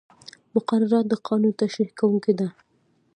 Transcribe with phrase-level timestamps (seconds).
[0.53, 2.47] مقرره د قانون تشریح کوونکې ده.